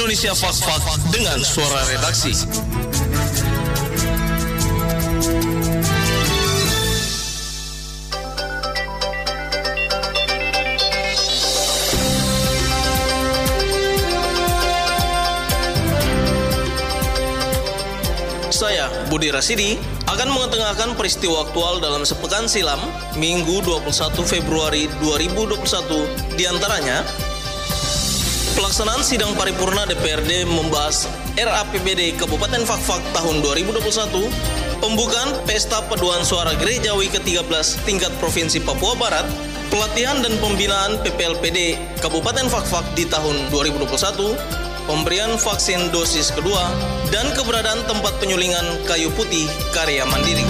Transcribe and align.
Indonesia 0.00 0.32
Fast 0.32 0.64
Fast 0.64 0.96
dengan 1.12 1.36
suara 1.44 1.76
redaksi. 1.92 2.32
Saya, 2.32 2.48
Budi 19.12 19.28
Rasidi, 19.28 19.76
akan 20.08 20.32
mengetengahkan 20.32 20.96
peristiwa 20.96 21.44
aktual 21.44 21.84
dalam 21.84 22.08
sepekan 22.08 22.48
silam, 22.48 22.80
Minggu 23.20 23.60
21 23.68 24.16
Februari 24.24 24.88
2021, 25.04 26.40
di 26.40 26.48
antaranya 26.48 27.04
Pelaksanaan 28.70 29.02
sidang 29.02 29.34
paripurna 29.34 29.82
DPRD 29.82 30.46
membahas 30.46 31.10
RAPBD 31.34 32.14
Kabupaten 32.14 32.62
Fakfak 32.62 33.02
tahun 33.10 33.42
2021, 33.42 33.82
pembukaan 34.78 35.34
Pesta 35.42 35.82
Paduan 35.90 36.22
Suara 36.22 36.54
Gerejawi 36.54 37.10
ke-13 37.10 37.50
tingkat 37.82 38.14
Provinsi 38.22 38.62
Papua 38.62 38.94
Barat, 38.94 39.26
pelatihan 39.74 40.22
dan 40.22 40.38
pembinaan 40.38 41.02
PPLPD 41.02 41.82
Kabupaten 41.98 42.46
Fakfak 42.46 42.86
di 42.94 43.10
tahun 43.10 43.50
2021, 43.50 44.38
pemberian 44.86 45.34
vaksin 45.34 45.90
dosis 45.90 46.30
kedua, 46.30 46.70
dan 47.10 47.26
keberadaan 47.34 47.82
tempat 47.90 48.22
penyulingan 48.22 48.86
kayu 48.86 49.10
putih 49.18 49.50
karya 49.74 50.06
mandiri. 50.06 50.46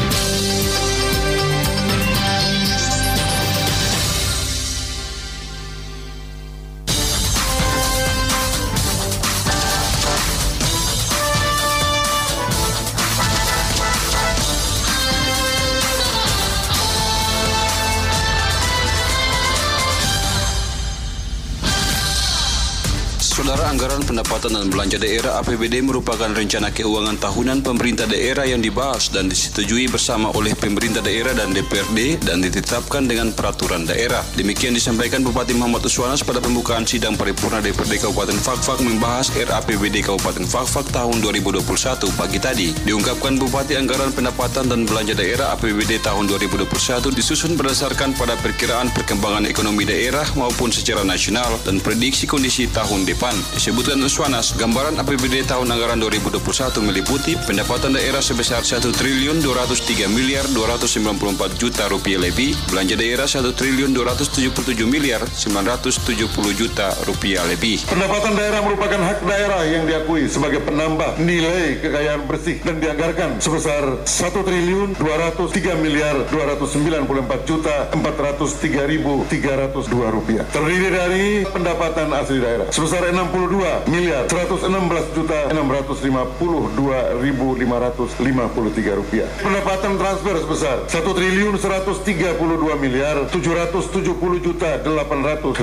Pendapatan 24.20 24.52
dan 24.52 24.68
Belanja 24.68 24.98
Daerah 25.00 25.40
APBD 25.40 25.80
merupakan 25.80 26.28
rencana 26.28 26.68
keuangan 26.68 27.16
tahunan 27.16 27.64
pemerintah 27.64 28.04
daerah 28.04 28.44
yang 28.44 28.60
dibahas 28.60 29.08
dan 29.08 29.32
disetujui 29.32 29.88
bersama 29.88 30.28
oleh 30.36 30.52
pemerintah 30.52 31.00
daerah 31.00 31.32
dan 31.32 31.56
DPRD 31.56 32.20
dan 32.28 32.44
ditetapkan 32.44 33.08
dengan 33.08 33.32
peraturan 33.32 33.88
daerah. 33.88 34.20
Demikian 34.36 34.76
disampaikan 34.76 35.24
Bupati 35.24 35.56
Muhammad 35.56 35.88
Uswanas 35.88 36.20
pada 36.20 36.36
pembukaan 36.36 36.84
sidang 36.84 37.16
paripurna 37.16 37.64
DPRD 37.64 37.96
Kabupaten 37.96 38.36
Fakfak 38.36 38.84
membahas 38.84 39.32
RAPBD 39.32 40.04
Kabupaten 40.04 40.44
Fakfak 40.44 40.92
tahun 40.92 41.16
2021 41.24 41.64
pagi 42.12 42.36
tadi. 42.36 42.76
Diungkapkan 42.84 43.40
Bupati 43.40 43.80
Anggaran 43.80 44.12
Pendapatan 44.12 44.68
dan 44.68 44.84
Belanja 44.84 45.16
Daerah 45.16 45.56
APBD 45.56 45.96
tahun 46.04 46.28
2021 46.28 46.68
disusun 47.16 47.56
berdasarkan 47.56 48.12
pada 48.20 48.36
perkiraan 48.44 48.92
perkembangan 48.92 49.48
ekonomi 49.48 49.88
daerah 49.88 50.28
maupun 50.36 50.68
secara 50.68 51.08
nasional 51.08 51.56
dan 51.64 51.80
prediksi 51.80 52.28
kondisi 52.28 52.68
tahun 52.68 53.08
depan. 53.08 53.32
Disebutkan 53.56 54.09
Uswanas, 54.10 54.58
gambaran 54.58 54.98
APBD 54.98 55.46
tahun 55.46 55.70
anggaran 55.70 56.02
2021 56.02 56.42
meliputi 56.82 57.38
pendapatan 57.46 57.94
daerah 57.94 58.18
sebesar 58.18 58.58
1 58.58 58.82
triliun 58.90 59.38
203 59.38 60.10
miliar 60.10 60.42
294 60.50 61.54
juta 61.54 61.86
rupiah 61.86 62.18
lebih, 62.18 62.58
belanja 62.74 62.98
daerah 62.98 63.30
1 63.30 63.54
triliun 63.54 63.94
277 63.94 64.82
miliar 64.90 65.22
970 65.22 66.26
juta 66.58 66.90
rupiah 67.06 67.46
lebih. 67.46 67.86
Pendapatan 67.86 68.34
daerah 68.34 68.58
merupakan 68.66 68.98
hak 68.98 69.22
daerah 69.22 69.62
yang 69.70 69.86
diakui 69.86 70.26
sebagai 70.26 70.58
penambah 70.66 71.14
nilai 71.22 71.78
kekayaan 71.78 72.26
bersih 72.26 72.58
dan 72.66 72.82
dianggarkan 72.82 73.38
sebesar 73.38 74.02
1 74.10 74.10
triliun 74.42 74.98
203 74.98 75.78
miliar 75.78 76.18
294 76.34 77.46
juta 77.46 77.94
403 77.94 78.90
ribu 78.90 79.22
302 79.30 79.70
rupiah. 80.10 80.42
Terdiri 80.50 80.88
dari 80.90 81.26
pendapatan 81.46 82.10
asli 82.10 82.42
daerah 82.42 82.66
sebesar 82.74 83.06
62 83.06 83.86
miliar 83.86 83.99
116 84.00 85.12
juta 85.12 85.52
652 85.52 87.20
ribu 87.20 87.52
553 87.52 88.96
rupiah. 88.96 89.28
Pendapatan 89.44 90.00
transfer 90.00 90.40
sebesar 90.40 90.76
1 90.88 91.04
triliun 91.04 91.54
132 91.60 92.80
miliar 92.80 93.28
770 93.28 94.40
juta 94.40 94.80
850 94.80 95.60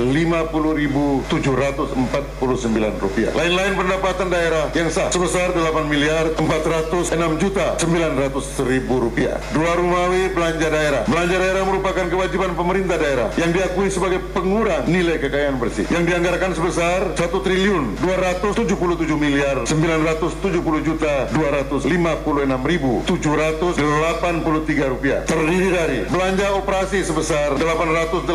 ribu 0.78 1.26
749 1.26 3.02
rupiah. 3.02 3.30
Lain-lain 3.34 3.74
pendapatan 3.74 4.30
daerah 4.30 4.70
yang 4.70 4.86
sah 4.92 5.10
sebesar 5.10 5.50
8 5.50 5.90
miliar 5.90 6.30
406 6.38 7.42
juta 7.42 7.74
900 7.74 8.70
ribu 8.70 9.02
rupiah. 9.02 9.42
Dua 9.50 9.74
rumawi 9.74 10.30
belanja 10.30 10.68
daerah. 10.70 11.02
Belanja 11.10 11.36
daerah 11.42 11.62
merupakan 11.66 12.06
kewajiban 12.06 12.54
pemerintah 12.54 12.94
daerah 13.00 13.28
yang 13.34 13.50
diakui 13.50 13.90
sebagai 13.90 14.22
pengurang 14.30 14.86
nilai 14.86 15.18
kekayaan 15.18 15.58
bersih 15.58 15.88
yang 15.90 16.06
dianggarkan 16.06 16.54
sebesar 16.54 17.16
1 17.16 17.18
triliun 17.18 17.98
277 18.36 19.16
miliar 19.16 19.64
970 19.64 20.84
juta 20.84 21.24
256 21.32 22.68
ribu 22.68 23.00
783 23.08 24.92
rupiah. 24.92 25.24
Terdiri 25.24 25.68
dari 25.72 26.04
belanja 26.08 26.52
operasi 26.60 27.04
sebesar 27.04 27.56
880 27.56 28.28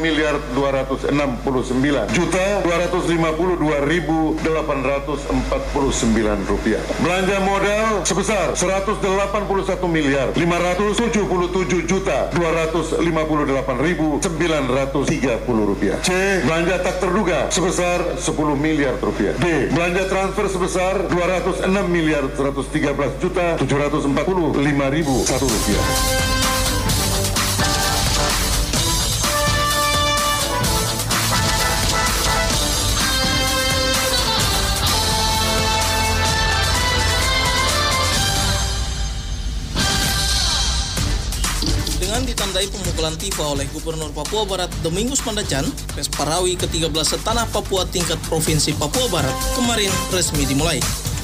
miliar 0.00 0.36
269 0.52 2.12
juta 2.12 2.60
252 2.64 3.88
ribu 3.88 4.36
849 4.44 6.50
rupiah. 6.50 6.80
Belanja 7.00 7.40
modal 7.40 8.04
sebesar 8.04 8.52
181 8.56 9.88
miliar 9.88 10.32
577 10.36 11.88
juta 11.88 12.28
258 12.32 13.84
ribu 13.84 14.20
930 14.20 15.68
rupiah. 15.68 15.96
C 16.02 16.10
belanja 16.44 16.78
tak 16.80 17.00
terduga 17.00 17.48
sebesar 17.52 18.16
10 18.16 18.56
miliar 18.56 18.96
rupiah. 19.00 19.19
D. 19.20 19.68
Belanja 19.68 20.08
transfer 20.08 20.48
sebesar 20.48 20.94
206 21.12 21.68
miliar 21.92 22.24
113 22.32 23.20
juta 23.20 23.60
745 23.60 24.56
ribu 24.96 25.14
1 25.28 25.44
rupiah. 25.44 26.39
Ditandai 42.24 42.68
pemukulan 42.68 43.16
tifa 43.16 43.44
oleh 43.56 43.64
Gubernur 43.72 44.12
Papua 44.12 44.44
Barat 44.44 44.70
Domingus 44.84 45.24
Mandacan, 45.24 45.64
Pesparawi 45.96 46.56
ke-13 46.56 46.92
setanah 47.16 47.48
Papua 47.48 47.88
tingkat 47.88 48.20
Provinsi 48.28 48.76
Papua 48.76 49.08
Barat 49.08 49.32
kemarin 49.56 49.90
resmi 50.12 50.44
dimulai. 50.44 50.80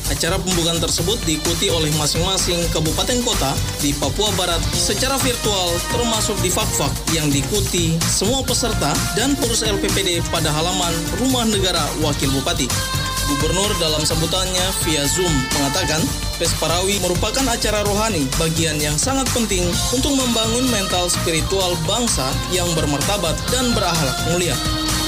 Acara 0.06 0.38
pembukaan 0.38 0.78
tersebut 0.78 1.18
diikuti 1.26 1.66
oleh 1.66 1.90
masing-masing 1.98 2.62
kabupaten 2.70 3.18
kota 3.26 3.50
di 3.82 3.90
Papua 3.98 4.30
Barat 4.38 4.62
secara 4.70 5.18
virtual 5.18 5.74
termasuk 5.90 6.38
di 6.46 6.50
Fakfak 6.52 6.94
yang 7.10 7.26
diikuti 7.26 7.98
semua 8.06 8.46
peserta 8.46 8.94
dan 9.18 9.34
pengurus 9.34 9.66
LPPD 9.66 10.22
pada 10.30 10.54
halaman 10.54 10.94
Rumah 11.18 11.50
Negara 11.50 11.82
Wakil 12.06 12.30
Bupati. 12.30 13.05
Gubernur 13.26 13.70
dalam 13.82 14.06
sambutannya 14.06 14.66
via 14.86 15.02
Zoom 15.10 15.30
mengatakan, 15.58 15.98
Pesparawi 16.38 17.02
merupakan 17.02 17.42
acara 17.48 17.82
rohani 17.82 18.28
bagian 18.38 18.78
yang 18.78 18.94
sangat 18.94 19.26
penting 19.34 19.66
untuk 19.90 20.14
membangun 20.14 20.68
mental 20.70 21.10
spiritual 21.10 21.74
bangsa 21.90 22.30
yang 22.54 22.68
bermartabat 22.78 23.34
dan 23.50 23.74
berakhlak 23.74 24.14
mulia. 24.30 24.54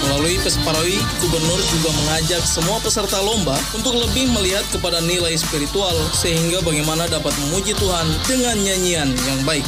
Melalui 0.02 0.38
Pesparawi, 0.42 0.98
Gubernur 1.22 1.60
juga 1.70 1.90
mengajak 1.94 2.42
semua 2.42 2.82
peserta 2.82 3.18
lomba 3.22 3.54
untuk 3.74 3.94
lebih 3.94 4.30
melihat 4.34 4.66
kepada 4.70 4.98
nilai 5.04 5.38
spiritual 5.38 5.94
sehingga 6.10 6.58
bagaimana 6.62 7.06
dapat 7.06 7.34
memuji 7.46 7.74
Tuhan 7.78 8.06
dengan 8.26 8.56
nyanyian 8.62 9.10
yang 9.14 9.40
baik. 9.46 9.66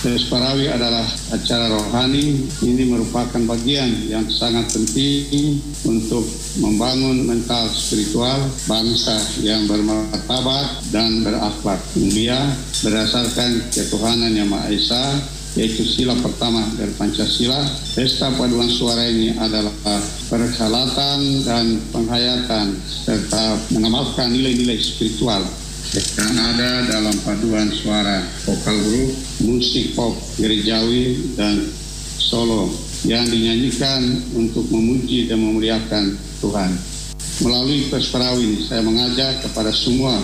Pesparawi 0.00 0.64
adalah 0.64 1.04
acara 1.28 1.68
rohani. 1.68 2.48
Ini 2.64 2.88
merupakan 2.88 3.36
bagian 3.44 4.08
yang 4.08 4.24
sangat 4.32 4.72
penting 4.72 5.60
untuk 5.84 6.24
membangun 6.56 7.28
mental 7.28 7.68
spiritual 7.68 8.48
bangsa 8.64 9.20
yang 9.44 9.68
bermartabat 9.68 10.88
dan 10.88 11.20
berakhlak 11.20 11.84
mulia 12.00 12.48
berdasarkan 12.80 13.60
ketuhanan 13.68 14.32
yang 14.32 14.48
Maha 14.48 14.72
Esa 14.72 15.04
yaitu 15.52 15.84
sila 15.84 16.16
pertama 16.24 16.64
dari 16.80 16.96
Pancasila. 16.96 17.60
Pesta 17.92 18.32
paduan 18.40 18.72
suara 18.72 19.04
ini 19.04 19.36
adalah 19.36 20.00
perhelatan 20.32 21.44
dan 21.44 21.76
penghayatan 21.92 22.72
serta 22.88 23.68
mengamalkan 23.76 24.32
nilai-nilai 24.32 24.80
spiritual 24.80 25.44
yang 25.90 26.38
ada 26.38 26.86
dalam 26.86 27.16
paduan 27.26 27.66
suara 27.74 28.22
vokal 28.46 28.78
grup, 28.78 29.10
musik 29.42 29.98
pop 29.98 30.14
gerejawi 30.38 31.34
dan 31.34 31.66
solo 32.14 32.70
yang 33.02 33.26
dinyanyikan 33.26 34.22
untuk 34.38 34.70
memuji 34.70 35.26
dan 35.26 35.42
memuliakan 35.42 36.14
Tuhan. 36.38 36.70
Melalui 37.42 37.90
Pesperawi 37.90 38.44
ini 38.44 38.58
saya 38.62 38.86
mengajak 38.86 39.42
kepada 39.42 39.74
semua 39.74 40.14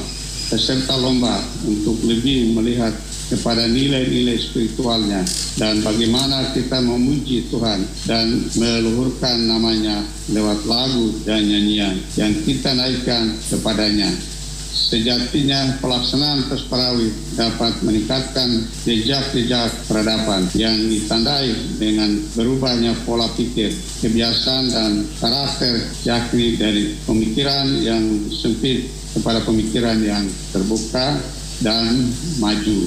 peserta 0.46 0.94
lomba 0.94 1.42
untuk 1.66 1.98
lebih 2.06 2.54
melihat 2.54 2.94
kepada 3.26 3.66
nilai-nilai 3.66 4.38
spiritualnya 4.38 5.26
dan 5.58 5.82
bagaimana 5.82 6.54
kita 6.54 6.78
memuji 6.78 7.50
Tuhan 7.50 7.82
dan 8.06 8.46
meluhurkan 8.54 9.50
namanya 9.50 10.06
lewat 10.30 10.62
lagu 10.62 11.10
dan 11.26 11.42
nyanyian 11.42 11.98
yang 12.14 12.30
kita 12.46 12.70
naikkan 12.70 13.34
kepadanya. 13.50 14.35
Sejatinya 14.76 15.80
pelaksanaan 15.80 16.52
Pesperawi 16.52 17.08
dapat 17.32 17.80
meningkatkan 17.80 18.60
jejak-jejak 18.84 19.72
peradaban 19.88 20.44
yang 20.52 20.76
ditandai 20.76 21.48
dengan 21.80 22.20
berubahnya 22.36 22.92
pola 23.08 23.24
pikir, 23.32 23.72
kebiasaan 24.04 24.68
dan 24.68 24.92
karakter 25.16 25.80
yakni 26.04 26.60
dari 26.60 26.92
pemikiran 27.08 27.66
yang 27.80 28.04
sempit 28.28 28.92
kepada 29.16 29.40
pemikiran 29.48 29.96
yang 30.04 30.28
terbuka 30.52 31.24
dan 31.64 32.12
maju. 32.36 32.80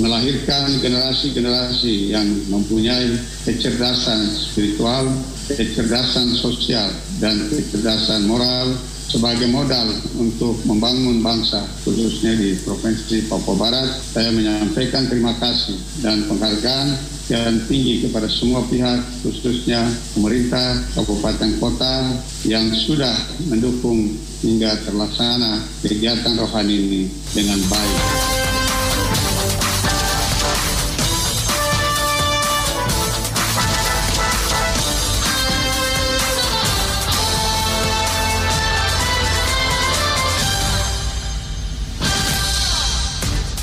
Melahirkan 0.00 0.70
generasi-generasi 0.80 2.14
yang 2.14 2.24
mempunyai 2.48 3.10
kecerdasan 3.44 4.32
spiritual, 4.32 5.10
kecerdasan 5.50 6.32
sosial, 6.32 6.88
dan 7.20 7.36
kecerdasan 7.52 8.24
moral 8.24 8.72
sebagai 9.06 9.48
modal 9.50 9.86
untuk 10.18 10.58
membangun 10.66 11.22
bangsa 11.22 11.62
khususnya 11.86 12.34
di 12.34 12.58
Provinsi 12.62 13.30
Papua 13.30 13.56
Barat. 13.56 13.88
Saya 14.12 14.34
menyampaikan 14.34 15.06
terima 15.06 15.34
kasih 15.38 15.78
dan 16.02 16.26
penghargaan 16.26 16.98
yang 17.26 17.58
tinggi 17.66 18.06
kepada 18.06 18.30
semua 18.30 18.62
pihak 18.70 19.02
khususnya 19.22 19.82
pemerintah 20.14 20.78
kabupaten 20.94 21.58
kota 21.58 22.14
yang 22.46 22.70
sudah 22.70 23.14
mendukung 23.50 24.14
hingga 24.46 24.78
terlaksana 24.86 25.58
kegiatan 25.82 26.38
rohani 26.38 26.76
ini 26.76 27.02
dengan 27.34 27.58
baik. 27.66 28.35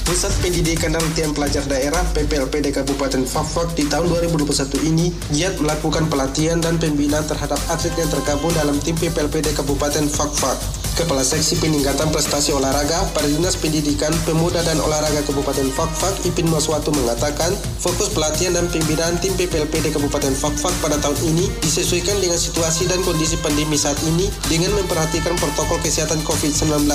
Pusat 0.03 0.35
Pendidikan 0.44 0.91
dan 0.91 1.00
Latihan 1.00 1.31
Pelajar 1.31 1.63
Daerah 1.63 2.03
PPLPD 2.11 2.75
Kabupaten 2.75 3.23
Fakfak 3.23 3.71
di 3.71 3.88
tahun 3.88 4.11
2021 4.11 4.91
ini 4.91 5.15
giat 5.31 5.55
melakukan 5.63 6.11
pelatihan 6.11 6.59
dan 6.59 6.75
pembinaan 6.75 7.23
terhadap 7.23 7.55
atlet 7.71 7.95
yang 7.95 8.11
tergabung 8.11 8.51
dalam 8.51 8.75
tim 8.83 9.00
PPLPD 9.00 9.55
Kabupaten 9.55 10.03
Fakfak. 10.11 10.59
Kepala 11.00 11.23
Seksi 11.23 11.55
Peningkatan 11.63 12.11
Prestasi 12.11 12.51
Olahraga 12.51 13.07
pada 13.15 13.31
Dinas 13.31 13.55
Pendidikan, 13.55 14.11
Pemuda 14.27 14.59
dan 14.67 14.75
Olahraga 14.83 15.23
Kabupaten 15.23 15.71
Fakfak, 15.71 16.19
Ipin 16.27 16.51
Maswatu 16.51 16.91
mengatakan, 16.91 17.55
fokus 17.79 18.11
pelatihan 18.11 18.59
dan 18.59 18.67
pembinaan 18.67 19.15
tim 19.23 19.31
PPLPD 19.39 19.95
Kabupaten 19.95 20.35
Fakfak 20.35 20.75
pada 20.83 21.00
tahun 21.00 21.31
ini 21.31 21.47
disesuaikan 21.63 22.19
dengan 22.19 22.35
situasi 22.35 22.91
dan 22.91 23.00
kondisi 23.07 23.39
pandemi 23.39 23.79
saat 23.79 23.97
ini 24.03 24.27
dengan 24.51 24.75
memperhatikan 24.75 25.39
protokol 25.39 25.79
kesehatan 25.79 26.19
COVID-19. 26.27 26.91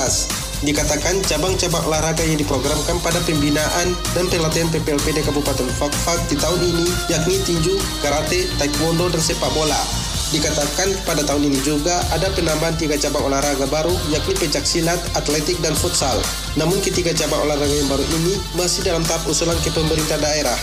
Dikatakan 0.59 1.23
cabang-cabang 1.23 1.87
olahraga 1.87 2.27
yang 2.27 2.35
diprogramkan 2.35 2.99
pada 2.99 3.23
pembinaan 3.23 3.95
dan 4.11 4.27
pelatihan 4.27 4.67
PPLPD 4.75 5.23
Kabupaten 5.23 5.71
Fakfak 5.71 6.19
di 6.27 6.35
tahun 6.35 6.59
ini 6.59 6.87
yakni 7.07 7.39
tinju, 7.47 7.79
karate, 8.03 8.51
taekwondo, 8.59 9.07
dan 9.07 9.23
sepak 9.23 9.55
bola. 9.55 9.79
Dikatakan 10.35 10.99
pada 11.07 11.23
tahun 11.23 11.47
ini 11.47 11.63
juga 11.63 12.03
ada 12.11 12.27
penambahan 12.35 12.75
tiga 12.75 12.99
cabang 12.99 13.31
olahraga 13.31 13.71
baru 13.71 13.95
yakni 14.11 14.35
pencak 14.35 14.67
silat, 14.67 14.99
atletik, 15.15 15.63
dan 15.63 15.79
futsal. 15.79 16.19
Namun 16.59 16.83
ketiga 16.83 17.15
cabang 17.15 17.47
olahraga 17.47 17.71
yang 17.71 17.87
baru 17.87 18.03
ini 18.19 18.35
masih 18.59 18.83
dalam 18.83 19.07
tahap 19.07 19.31
usulan 19.31 19.57
ke 19.63 19.71
pemerintah 19.71 20.19
daerah. 20.19 20.59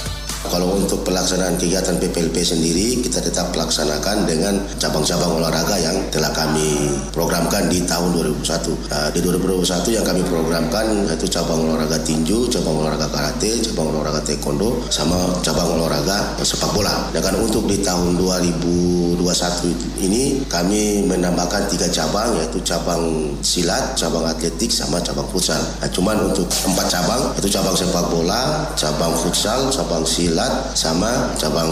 Kalau 0.45 0.77
untuk 0.77 1.01
pelaksanaan 1.01 1.57
kegiatan 1.57 1.97
PPLP 1.97 2.37
sendiri, 2.45 3.01
kita 3.01 3.17
tetap 3.17 3.49
laksanakan 3.57 4.29
dengan 4.29 4.53
cabang-cabang 4.77 5.41
olahraga 5.41 5.73
yang 5.81 5.97
telah 6.13 6.29
kami 6.37 6.93
programkan 7.09 7.65
di 7.65 7.81
tahun 7.81 8.13
2021. 8.13 8.77
Uh, 8.93 9.09
di 9.09 9.19
2021 9.25 9.97
yang 9.97 10.05
kami 10.05 10.21
programkan 10.29 11.09
yaitu 11.09 11.25
cabang 11.25 11.65
olahraga 11.65 11.97
tinju, 12.05 12.45
cabang 12.53 12.77
olahraga 12.77 13.09
karate, 13.09 13.57
cabang 13.65 13.89
olahraga 13.89 14.21
taekwondo, 14.21 14.85
sama 14.93 15.17
cabang 15.41 15.81
olahraga 15.81 16.37
sepak 16.45 16.69
bola. 16.77 17.09
Dan 17.09 17.41
untuk 17.41 17.65
di 17.65 17.81
tahun 17.81 18.21
2021 18.21 19.25
ini 20.05 20.45
kami 20.45 21.09
menambahkan 21.09 21.73
tiga 21.73 21.89
cabang 21.89 22.37
yaitu 22.37 22.61
cabang 22.61 23.33
silat, 23.41 23.97
cabang 23.97 24.29
atletik, 24.29 24.69
sama 24.69 25.01
cabang 25.01 25.25
futsal. 25.33 25.59
Nah, 25.81 25.89
cuman 25.89 26.29
untuk 26.29 26.45
empat 26.45 26.85
cabang 26.85 27.33
yaitu 27.33 27.49
cabang 27.49 27.73
sepak 27.73 28.05
bola, 28.13 28.69
cabang 28.77 29.11
futsal, 29.17 29.73
cabang 29.73 30.05
silat 30.05 30.34
silat 30.35 30.75
sama 30.75 31.31
cabang 31.39 31.71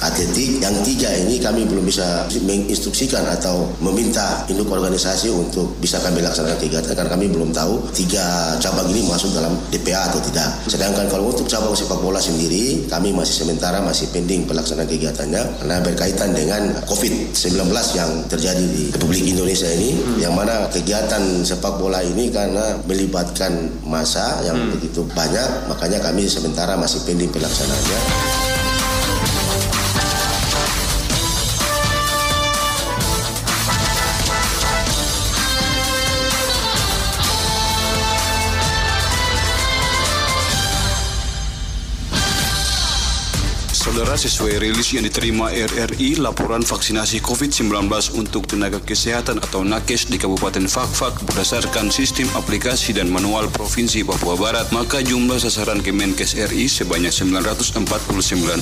atletik 0.00 0.64
yang 0.64 0.72
tiga 0.80 1.12
ini 1.12 1.36
kami 1.36 1.68
belum 1.68 1.84
bisa 1.84 2.24
menginstruksikan 2.40 3.20
atau 3.36 3.68
meminta 3.84 4.48
induk 4.48 4.72
organisasi 4.72 5.28
untuk 5.28 5.76
bisa 5.76 6.00
kami 6.00 6.24
laksanakan 6.24 6.56
kegiatan 6.56 6.96
karena 6.96 7.12
kami 7.12 7.28
belum 7.28 7.52
tahu 7.52 7.92
tiga 7.92 8.56
cabang 8.64 8.88
ini 8.96 9.04
masuk 9.04 9.36
dalam 9.36 9.52
DPA 9.68 10.08
atau 10.08 10.24
tidak. 10.24 10.64
Sedangkan 10.72 11.04
kalau 11.12 11.28
untuk 11.36 11.44
cabang 11.44 11.76
sepak 11.76 12.00
bola 12.00 12.16
sendiri 12.16 12.88
kami 12.88 13.12
masih 13.12 13.44
sementara 13.44 13.84
masih 13.84 14.08
pending 14.08 14.48
pelaksanaan 14.48 14.88
kegiatannya 14.88 15.60
karena 15.60 15.76
berkaitan 15.84 16.32
dengan 16.32 16.72
COVID-19 16.88 17.60
yang 17.92 18.10
terjadi 18.32 18.64
di 18.72 18.88
Republik 18.88 19.28
Indonesia 19.28 19.68
ini 19.68 20.00
hmm. 20.00 20.16
yang 20.16 20.32
mana 20.32 20.64
kegiatan 20.72 21.44
sepak 21.44 21.76
bola 21.76 22.00
ini 22.00 22.32
karena 22.32 22.80
melibatkan 22.88 23.68
masa 23.84 24.40
yang 24.48 24.56
hmm. 24.56 24.80
begitu 24.80 25.04
banyak 25.12 25.68
makanya 25.68 26.00
kami 26.00 26.24
sementara 26.24 26.72
masih 26.80 27.04
pending 27.04 27.28
pelaksanaan 27.28 27.81
Right. 27.84 28.41
Sesuai 44.12 44.60
rilis 44.60 44.92
yang 44.92 45.08
diterima 45.08 45.50
RRI, 45.50 46.20
laporan 46.20 46.62
vaksinasi 46.62 47.24
COVID-19 47.24 47.90
untuk 48.14 48.44
tenaga 48.46 48.78
kesehatan 48.78 49.40
atau 49.40 49.64
nakes 49.66 50.06
di 50.06 50.20
Kabupaten 50.20 50.68
Fakfak 50.68 51.24
berdasarkan 51.26 51.88
sistem 51.90 52.30
aplikasi 52.38 52.94
dan 52.94 53.10
manual 53.10 53.50
Provinsi 53.50 54.04
Papua 54.04 54.38
Barat, 54.38 54.70
maka 54.70 55.02
jumlah 55.02 55.40
sasaran 55.40 55.82
Kemenkes 55.82 56.38
RI 56.38 56.70
sebanyak 56.70 57.10
949 57.10 57.82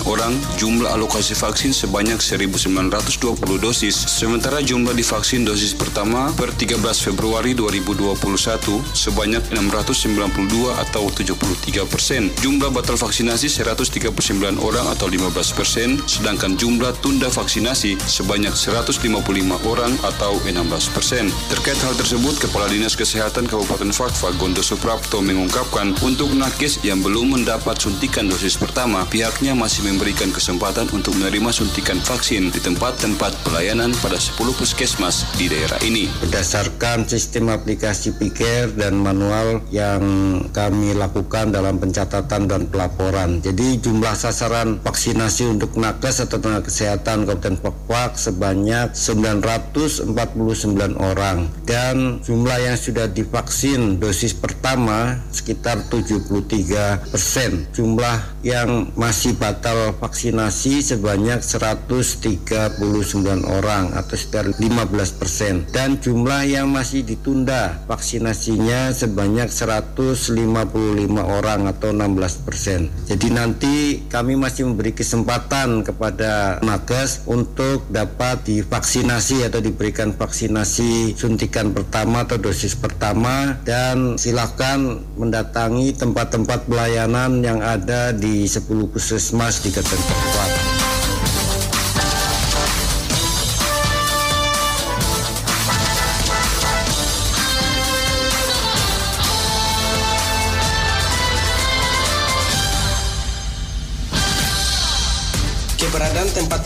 orang, 0.09 0.33
jumlah 0.57 0.97
alokasi 0.97 1.37
vaksin 1.37 1.75
sebanyak 1.77 2.23
1.920 2.23 3.37
dosis, 3.61 3.93
sementara 4.07 4.65
jumlah 4.65 4.97
divaksin 4.97 5.45
dosis 5.45 5.77
pertama 5.77 6.33
per 6.41 6.55
13 6.57 6.79
Februari 7.11 7.53
2021 7.59 8.17
sebanyak 8.97 9.45
692 9.53 10.73
atau 10.79 11.05
73 11.11 11.85
persen. 11.91 12.33
Jumlah 12.41 12.73
batal 12.73 12.97
vaksinasi 12.97 13.51
139 13.51 14.57
orang 14.63 14.89
atau 14.89 15.11
15 15.11 15.40
persen, 15.49 15.97
sedangkan 16.05 16.61
jumlah 16.61 16.93
tunda 17.01 17.33
vaksinasi 17.33 17.97
sebanyak 18.05 18.53
155 18.53 19.01
orang 19.65 19.97
atau 20.05 20.37
16 20.45 20.93
persen. 20.93 21.33
Terkait 21.49 21.81
hal 21.81 21.97
tersebut, 21.97 22.37
Kepala 22.37 22.69
Dinas 22.69 22.93
Kesehatan 22.93 23.49
Kabupaten 23.49 23.89
Fakfa 23.89 24.37
Gondo 24.37 24.61
Suprapto 24.61 25.25
mengungkapkan 25.25 25.97
untuk 26.05 26.37
nakes 26.37 26.85
yang 26.85 27.01
belum 27.01 27.41
mendapat 27.41 27.81
suntikan 27.81 28.29
dosis 28.29 28.61
pertama, 28.61 29.09
pihaknya 29.09 29.57
masih 29.57 29.89
memberikan 29.89 30.29
kesempatan 30.29 30.85
untuk 30.93 31.17
menerima 31.17 31.49
suntikan 31.49 31.97
vaksin 32.05 32.53
di 32.53 32.61
tempat-tempat 32.61 33.33
pelayanan 33.41 33.97
pada 34.05 34.21
10 34.21 34.37
puskesmas 34.53 35.25
di 35.41 35.49
daerah 35.49 35.81
ini. 35.81 36.13
Berdasarkan 36.21 37.09
sistem 37.09 37.49
aplikasi 37.49 38.19
pikir 38.21 38.77
dan 38.77 39.01
manual 39.01 39.65
yang 39.73 40.03
kami 40.53 40.93
lakukan 40.93 41.55
dalam 41.55 41.79
pencatatan 41.79 42.51
dan 42.51 42.67
pelaporan. 42.67 43.39
Jadi 43.41 43.79
jumlah 43.79 44.13
sasaran 44.13 44.83
vaksin 44.83 45.23
vaksinasi 45.31 45.63
untuk 45.63 45.79
nakes 45.79 46.27
atau 46.27 46.43
tenaga 46.43 46.67
kesehatan 46.67 47.23
Kabupaten 47.23 47.55
Papua 47.63 48.11
sebanyak 48.19 48.99
949 48.99 50.11
orang 50.99 51.47
dan 51.63 52.19
jumlah 52.19 52.59
yang 52.59 52.75
sudah 52.75 53.07
divaksin 53.07 54.03
dosis 54.03 54.35
pertama 54.35 55.23
sekitar 55.31 55.87
73 55.87 57.15
persen. 57.15 57.71
Jumlah 57.71 58.43
yang 58.43 58.91
masih 58.99 59.39
batal 59.39 59.95
vaksinasi 60.03 60.83
sebanyak 60.83 61.39
139 61.47 62.83
orang 63.47 63.95
atau 63.95 64.15
sekitar 64.19 64.51
15 64.51 65.15
persen 65.15 65.63
dan 65.71 66.03
jumlah 66.03 66.43
yang 66.43 66.67
masih 66.67 67.07
ditunda 67.07 67.79
vaksinasinya 67.87 68.91
sebanyak 68.91 69.47
155 69.47 70.35
orang 71.23 71.71
atau 71.71 71.95
16 71.95 72.43
persen. 72.43 72.91
Jadi 73.07 73.29
nanti 73.31 74.03
kami 74.11 74.35
masih 74.35 74.67
memberikan 74.67 74.91
kesempatan 74.91 75.20
kepada 75.83 76.61
nakes 76.61 77.25
untuk 77.27 77.89
dapat 77.89 78.45
divaksinasi 78.45 79.49
atau 79.49 79.61
diberikan 79.65 80.13
vaksinasi 80.13 81.17
suntikan 81.17 81.73
pertama 81.73 82.29
atau 82.29 82.37
dosis 82.37 82.77
pertama 82.77 83.57
dan 83.65 84.21
silakan 84.21 85.03
mendatangi 85.17 85.97
tempat-tempat 85.97 86.69
pelayanan 86.69 87.41
yang 87.41 87.65
ada 87.65 88.13
di 88.13 88.45
10 88.45 88.67
puskesmas 88.93 89.65
di 89.65 89.71
Kabupaten 89.73 90.60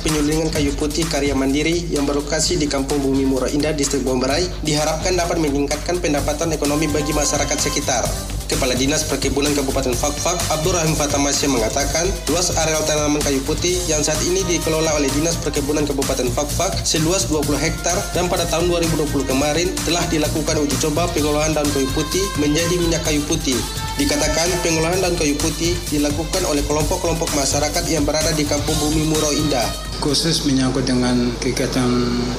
penyulingan 0.04 0.52
kayu 0.52 0.76
putih 0.76 1.08
karya 1.08 1.32
mandiri 1.32 1.88
yang 1.88 2.04
berlokasi 2.04 2.60
di 2.60 2.68
Kampung 2.68 3.00
Bumi 3.00 3.24
Murah 3.24 3.48
Indah, 3.48 3.72
Distrik 3.72 4.04
Bomberai, 4.04 4.44
diharapkan 4.60 5.16
dapat 5.16 5.40
meningkatkan 5.40 5.96
pendapatan 5.96 6.52
ekonomi 6.52 6.84
bagi 6.92 7.16
masyarakat 7.16 7.56
sekitar. 7.56 8.04
Kepala 8.44 8.76
Dinas 8.76 9.08
Perkebunan 9.08 9.56
Kabupaten 9.56 9.96
Fakfak, 9.96 10.36
Abdurrahim 10.52 10.92
Fatamasya 10.92 11.48
mengatakan, 11.48 12.04
luas 12.28 12.52
areal 12.52 12.84
tanaman 12.84 13.16
kayu 13.24 13.40
putih 13.48 13.80
yang 13.88 14.04
saat 14.04 14.20
ini 14.28 14.44
dikelola 14.44 14.92
oleh 15.00 15.08
Dinas 15.16 15.40
Perkebunan 15.40 15.88
Kabupaten 15.88 16.28
Fakfak 16.28 16.84
seluas 16.84 17.24
20 17.32 17.56
hektar 17.56 17.96
dan 18.12 18.28
pada 18.28 18.44
tahun 18.52 18.68
2020 18.68 19.08
kemarin 19.24 19.72
telah 19.88 20.04
dilakukan 20.12 20.60
uji 20.60 20.76
coba 20.84 21.08
pengolahan 21.16 21.56
daun 21.56 21.66
kayu 21.72 21.88
putih 21.96 22.20
menjadi 22.36 22.76
minyak 22.76 23.00
kayu 23.08 23.24
putih. 23.24 23.56
Dikatakan 23.96 24.52
pengolahan 24.60 25.00
daun 25.00 25.16
kayu 25.16 25.40
putih 25.40 25.72
dilakukan 25.88 26.44
oleh 26.44 26.60
kelompok-kelompok 26.68 27.32
masyarakat 27.32 27.84
yang 27.88 28.04
berada 28.04 28.36
di 28.36 28.44
Kampung 28.44 28.76
Bumi 28.76 29.08
Muro 29.08 29.32
Indah. 29.32 29.93
Khusus 30.02 30.44
menyangkut 30.44 30.84
dengan 30.84 31.32
kegiatan 31.40 31.88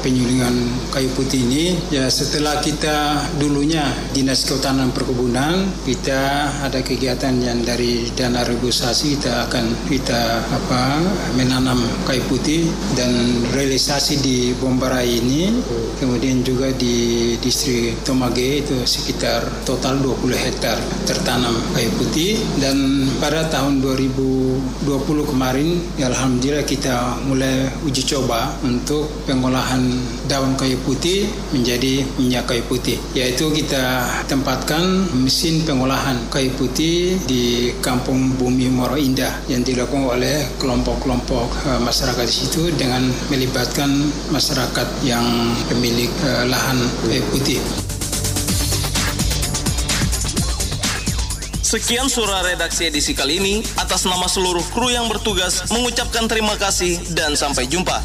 penyulingan 0.05 0.53
kayu 0.93 1.09
putih 1.17 1.41
ini, 1.43 1.73
ya 1.89 2.05
setelah 2.07 2.61
kita 2.61 3.25
dulunya 3.41 3.81
Dinas 4.13 4.45
Kehutanan 4.45 4.93
Perkebunan, 4.93 5.65
kita 5.81 6.51
ada 6.61 6.79
kegiatan 6.85 7.33
yang 7.41 7.65
dari 7.65 8.05
dana 8.13 8.45
regulasi 8.45 9.17
kita 9.17 9.49
akan 9.49 9.65
kita 9.89 10.45
apa 10.45 11.01
menanam 11.33 11.81
kayu 12.05 12.21
putih 12.29 12.69
dan 12.93 13.11
realisasi 13.53 14.21
di 14.21 14.37
Bombarai 14.55 15.09
ini, 15.09 15.49
kemudian 15.97 16.45
juga 16.45 16.69
di 16.73 17.33
distrik 17.41 17.97
Tomage 18.05 18.61
itu 18.61 18.77
sekitar 18.85 19.41
total 19.65 19.97
20 20.05 20.37
hektar 20.37 20.77
tertanam 21.09 21.57
kayu 21.73 21.89
putih. 21.97 22.37
Dan 22.61 23.09
pada 23.17 23.49
tahun 23.49 23.81
2020 23.81 24.85
kemarin 25.25 25.81
ya 25.97 26.13
alhamdulillah 26.13 26.65
kita 26.65 27.19
mulai 27.25 27.44
uji 27.85 28.03
coba 28.05 28.53
untuk 28.65 29.07
pengolahan 29.25 29.81
daun 30.29 30.57
kayu 30.57 30.77
putih 30.83 31.29
menjadi 31.53 32.03
minyak 32.17 32.49
kayu 32.49 32.63
putih 32.67 32.97
yaitu 33.13 33.49
kita 33.53 34.05
tempatkan 34.25 35.09
mesin 35.15 35.63
pengolahan 35.63 36.17
kayu 36.33 36.51
putih 36.57 37.17
di 37.29 37.71
Kampung 37.79 38.35
Bumi 38.35 38.67
Moro 38.69 38.97
Indah 38.97 39.31
yang 39.47 39.61
dilakukan 39.61 40.17
oleh 40.17 40.45
kelompok-kelompok 40.57 41.47
uh, 41.69 41.79
masyarakat 41.81 42.25
di 42.25 42.35
situ 42.35 42.61
dengan 42.75 43.05
melibatkan 43.29 43.89
masyarakat 44.33 44.87
yang 45.05 45.25
pemilik 45.69 46.11
uh, 46.25 46.43
lahan 46.49 46.77
kayu 47.07 47.23
putih. 47.31 47.84
Sekian 51.75 52.07
surah 52.07 52.39
redaksi 52.39 52.87
edisi 52.87 53.11
kali 53.11 53.35
ini. 53.35 53.59
Atas 53.75 54.07
nama 54.07 54.31
seluruh 54.31 54.63
kru 54.71 54.95
yang 54.95 55.11
bertugas, 55.11 55.59
mengucapkan 55.67 56.23
terima 56.23 56.55
kasih 56.55 57.03
dan 57.11 57.35
sampai 57.35 57.67
jumpa. 57.67 57.99